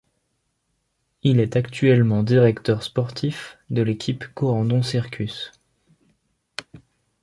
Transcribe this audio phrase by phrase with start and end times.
[1.21, 5.51] Il est actuellement directeur sportif de l'équipe Corendon-Circus.